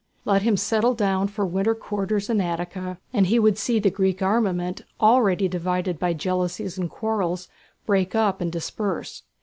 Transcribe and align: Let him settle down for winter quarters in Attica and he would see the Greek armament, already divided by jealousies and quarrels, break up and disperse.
Let 0.25 0.41
him 0.41 0.57
settle 0.57 0.95
down 0.95 1.27
for 1.27 1.45
winter 1.45 1.75
quarters 1.75 2.27
in 2.27 2.41
Attica 2.41 2.97
and 3.13 3.27
he 3.27 3.37
would 3.37 3.59
see 3.59 3.77
the 3.77 3.91
Greek 3.91 4.19
armament, 4.23 4.81
already 4.99 5.47
divided 5.47 5.99
by 5.99 6.13
jealousies 6.13 6.75
and 6.75 6.89
quarrels, 6.89 7.49
break 7.85 8.15
up 8.15 8.41
and 8.41 8.51
disperse. 8.51 9.21